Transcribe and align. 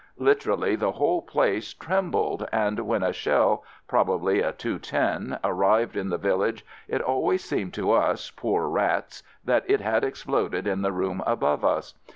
Literally 0.17 0.75
the 0.75 0.93
whole 0.93 1.21
place 1.21 1.75
trembled, 1.75 2.47
and 2.51 2.79
when 2.87 3.03
a 3.03 3.13
shell, 3.13 3.63
probably 3.87 4.41
a 4.41 4.51
"210," 4.51 5.37
arrived 5.43 5.95
in 5.95 6.09
the 6.09 6.17
village 6.17 6.65
it 6.87 7.01
always 7.03 7.43
seemed 7.43 7.75
to 7.75 7.91
us, 7.91 8.31
poor 8.31 8.67
rats, 8.67 9.21
that 9.45 9.63
it 9.69 9.79
had 9.81 10.03
exploded 10.03 10.65
in 10.65 10.81
the 10.81 10.91
room 10.91 11.21
above 11.27 11.63
us. 11.63 11.93